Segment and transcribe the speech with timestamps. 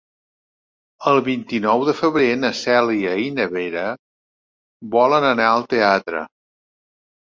[1.11, 3.87] El vint-i-nou de febrer na Cèlia i na Vera
[5.01, 6.29] volen anar al teatre.